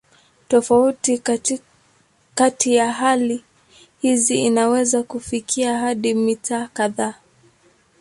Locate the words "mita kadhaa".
6.13-7.13